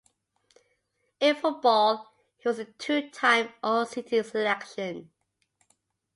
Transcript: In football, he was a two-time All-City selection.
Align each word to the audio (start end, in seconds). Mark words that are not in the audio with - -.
In 1.19 1.35
football, 1.35 2.11
he 2.39 2.49
was 2.49 2.57
a 2.57 2.65
two-time 2.65 3.49
All-City 3.61 4.23
selection. 4.23 5.11